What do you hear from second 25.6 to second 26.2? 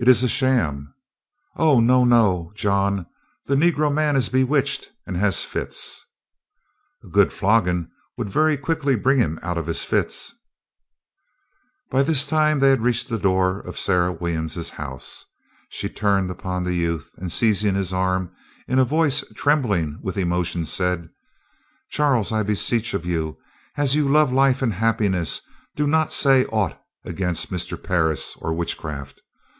do not